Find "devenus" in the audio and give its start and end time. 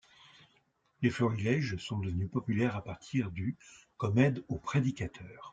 1.99-2.31